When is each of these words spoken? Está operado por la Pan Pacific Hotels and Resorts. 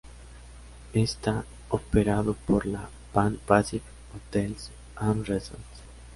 Está 0.95 1.45
operado 1.69 2.33
por 2.33 2.65
la 2.65 2.89
Pan 3.13 3.37
Pacific 3.45 3.83
Hotels 4.15 4.71
and 4.95 5.27
Resorts. 5.27 5.63